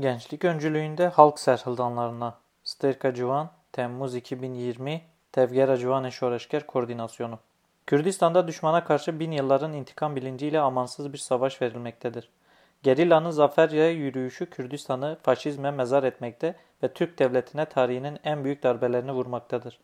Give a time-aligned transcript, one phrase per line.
[0.00, 7.38] Gençlik öncülüğünde halk serhildanlarına Sterka Civan, Temmuz 2020 Tevgera Civan Şoreşker Koordinasyonu
[7.86, 12.30] Kürdistan'da düşmana karşı bin yılların intikam bilinciyle amansız bir savaş verilmektedir.
[12.82, 19.80] Gerilla'nın zaferce yürüyüşü Kürdistan'ı faşizme mezar etmekte ve Türk devletine tarihinin en büyük darbelerini vurmaktadır.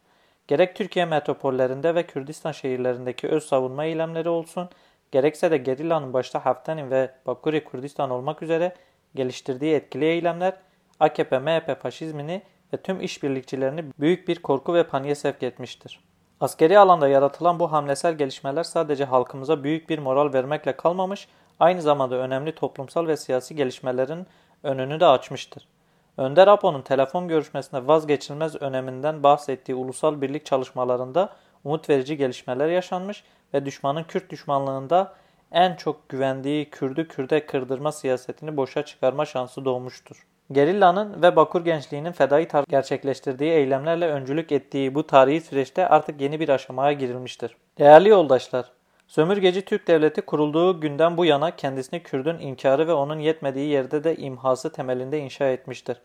[0.48, 4.68] Gerek Türkiye metropollerinde ve Kürdistan şehirlerindeki öz savunma eylemleri olsun,
[5.12, 8.74] gerekse de Gerilla'nın başta Haftanin ve Bakuri Kürdistan olmak üzere
[9.14, 10.54] geliştirdiği etkili eylemler
[11.00, 16.00] AKP, MHP faşizmini ve tüm işbirlikçilerini büyük bir korku ve paniğe sevk etmiştir.
[16.40, 21.28] Askeri alanda yaratılan bu hamlesel gelişmeler sadece halkımıza büyük bir moral vermekle kalmamış,
[21.60, 24.26] aynı zamanda önemli toplumsal ve siyasi gelişmelerin
[24.62, 25.68] önünü de açmıştır.
[26.16, 31.32] Önder Apo'nun telefon görüşmesinde vazgeçilmez öneminden bahsettiği ulusal birlik çalışmalarında
[31.64, 35.14] umut verici gelişmeler yaşanmış ve düşmanın Kürt düşmanlığında
[35.54, 40.26] en çok güvendiği Kürdü Kürde kırdırma siyasetini boşa çıkarma şansı doğmuştur.
[40.52, 46.40] Gerilla'nın ve Bakur gençliğinin fedai tar gerçekleştirdiği eylemlerle öncülük ettiği bu tarihi süreçte artık yeni
[46.40, 47.56] bir aşamaya girilmiştir.
[47.78, 48.70] Değerli yoldaşlar,
[49.06, 54.16] Sömürgeci Türk Devleti kurulduğu günden bu yana kendisini Kürdün inkarı ve onun yetmediği yerde de
[54.16, 56.00] imhası temelinde inşa etmiştir.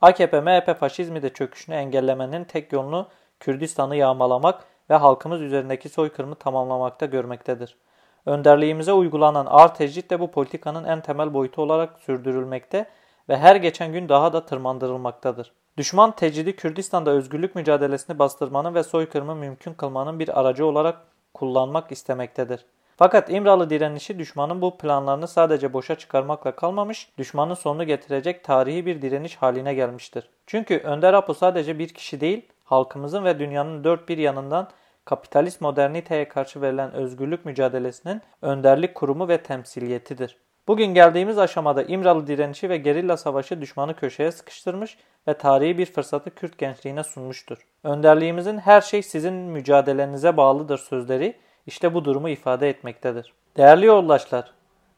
[0.00, 3.08] AKP, MHP faşizmi de çöküşünü engellemenin tek yolunu
[3.40, 7.76] Kürdistan'ı yağmalamak ve halkımız üzerindeki soykırımı tamamlamakta görmektedir.
[8.26, 12.86] Önderliğimize uygulanan ağır tecrit de bu politikanın en temel boyutu olarak sürdürülmekte
[13.28, 15.52] ve her geçen gün daha da tırmandırılmaktadır.
[15.76, 20.98] Düşman tecridi Kürdistan'da özgürlük mücadelesini bastırmanın ve soykırımı mümkün kılmanın bir aracı olarak
[21.34, 22.66] kullanmak istemektedir.
[22.96, 29.02] Fakat İmralı direnişi düşmanın bu planlarını sadece boşa çıkarmakla kalmamış, düşmanın sonunu getirecek tarihi bir
[29.02, 30.28] direniş haline gelmiştir.
[30.46, 34.68] Çünkü Önder Apo sadece bir kişi değil, halkımızın ve dünyanın dört bir yanından
[35.06, 40.36] kapitalist moderniteye karşı verilen özgürlük mücadelesinin önderlik kurumu ve temsiliyetidir.
[40.68, 46.34] Bugün geldiğimiz aşamada İmralı direnişi ve gerilla savaşı düşmanı köşeye sıkıştırmış ve tarihi bir fırsatı
[46.34, 47.58] Kürt gençliğine sunmuştur.
[47.84, 53.32] Önderliğimizin her şey sizin mücadelenize bağlıdır sözleri işte bu durumu ifade etmektedir.
[53.56, 54.52] Değerli yoldaşlar,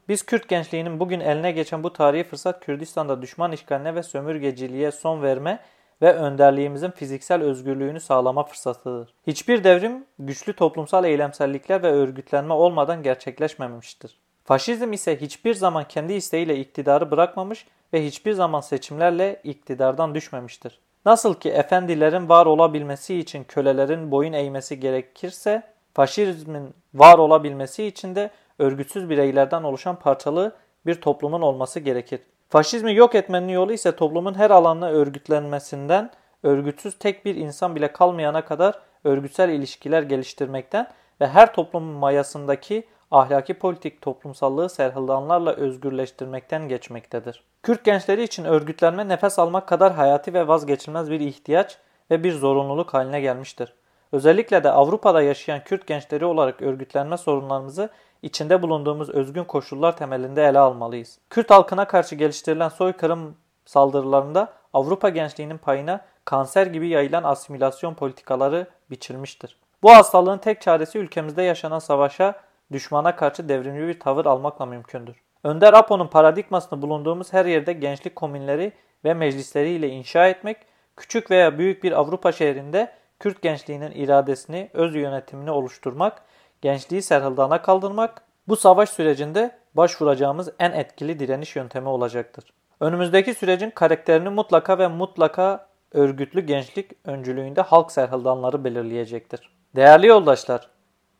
[0.08, 5.22] biz Kürt gençliğinin bugün eline geçen bu tarihi fırsat Kürdistan'da düşman işgaline ve sömürgeciliğe son
[5.22, 5.58] verme
[6.02, 9.14] ve önderliğimizin fiziksel özgürlüğünü sağlama fırsatıdır.
[9.26, 14.18] Hiçbir devrim güçlü toplumsal eylemsellikler ve örgütlenme olmadan gerçekleşmemiştir.
[14.44, 20.78] Faşizm ise hiçbir zaman kendi isteğiyle iktidarı bırakmamış ve hiçbir zaman seçimlerle iktidardan düşmemiştir.
[21.06, 25.62] Nasıl ki efendilerin var olabilmesi için kölelerin boyun eğmesi gerekirse,
[25.94, 32.20] faşizmin var olabilmesi için de örgütsüz bireylerden oluşan parçalı bir toplumun olması gerekir.
[32.48, 36.10] Faşizmi yok etmenin yolu ise toplumun her alanına örgütlenmesinden,
[36.42, 40.88] örgütsüz tek bir insan bile kalmayana kadar örgütsel ilişkiler geliştirmekten
[41.20, 47.44] ve her toplumun mayasındaki ahlaki politik toplumsallığı serhildanlarla özgürleştirmekten geçmektedir.
[47.62, 51.78] Kürt gençleri için örgütlenme nefes almak kadar hayati ve vazgeçilmez bir ihtiyaç
[52.10, 53.74] ve bir zorunluluk haline gelmiştir.
[54.12, 57.90] Özellikle de Avrupa'da yaşayan Kürt gençleri olarak örgütlenme sorunlarımızı
[58.22, 61.18] içinde bulunduğumuz özgün koşullar temelinde ele almalıyız.
[61.30, 69.56] Kürt halkına karşı geliştirilen soykırım saldırılarında Avrupa gençliğinin payına kanser gibi yayılan asimilasyon politikaları biçilmiştir.
[69.82, 72.34] Bu hastalığın tek çaresi ülkemizde yaşanan savaşa
[72.72, 75.16] düşmana karşı devrimci bir tavır almakla mümkündür.
[75.44, 78.72] Önder Apo'nun paradigmasını bulunduğumuz her yerde gençlik komünleri
[79.04, 80.56] ve meclisleriyle inşa etmek,
[80.96, 86.22] küçük veya büyük bir Avrupa şehrinde Kürt gençliğinin iradesini, öz yönetimini oluşturmak,
[86.62, 92.44] gençliği serhildana kaldırmak, bu savaş sürecinde başvuracağımız en etkili direniş yöntemi olacaktır.
[92.80, 99.50] Önümüzdeki sürecin karakterini mutlaka ve mutlaka örgütlü gençlik öncülüğünde halk serhildanları belirleyecektir.
[99.76, 100.68] Değerli yoldaşlar,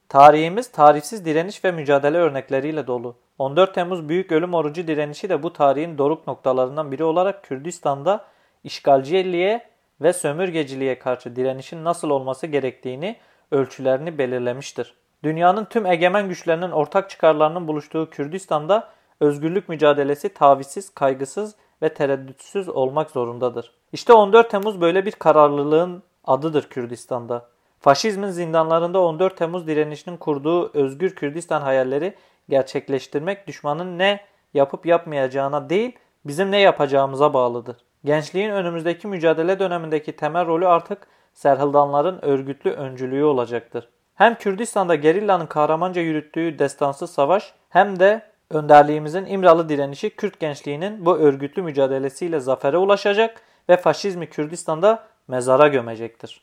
[0.09, 3.16] Tarihimiz tarihsiz direniş ve mücadele örnekleriyle dolu.
[3.38, 8.25] 14 Temmuz Büyük Ölüm Orucu direnişi de bu tarihin doruk noktalarından biri olarak Kürdistan'da
[8.65, 9.69] işgalciliğe
[10.00, 13.16] ve sömürgeciliğe karşı direnişin nasıl olması gerektiğini
[13.50, 14.94] ölçülerini belirlemiştir.
[15.25, 18.89] Dünyanın tüm egemen güçlerinin ortak çıkarlarının buluştuğu Kürdistan'da
[19.21, 23.72] özgürlük mücadelesi tavizsiz, kaygısız ve tereddütsüz olmak zorundadır.
[23.92, 27.48] İşte 14 Temmuz böyle bir kararlılığın adıdır Kürdistan'da.
[27.81, 32.15] Faşizmin zindanlarında 14 Temmuz direnişinin kurduğu özgür Kürdistan hayalleri
[32.48, 34.21] gerçekleştirmek düşmanın ne
[34.54, 37.77] yapıp yapmayacağına değil, bizim ne yapacağımıza bağlıdır.
[38.04, 43.89] Gençliğin önümüzdeki mücadele dönemindeki temel rolü artık Serhildanların örgütlü öncülüğü olacaktır.
[44.18, 51.18] Hem Kürdistan'da gerillanın kahramanca yürüttüğü destansız savaş hem de önderliğimizin İmralı direnişi Kürt gençliğinin bu
[51.18, 56.42] örgütlü mücadelesiyle zafere ulaşacak ve faşizmi Kürdistan'da mezara gömecektir.